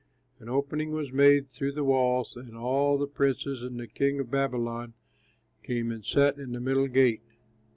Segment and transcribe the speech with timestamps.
[0.39, 4.31] An opening was made through the walls, and all the princes of the king of
[4.31, 4.95] Babylon
[5.61, 7.21] came and sat in the middle gate.